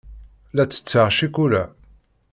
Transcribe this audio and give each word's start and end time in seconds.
La 0.55 0.63
ttetteɣ 0.65 1.07
ccikula. 1.13 1.63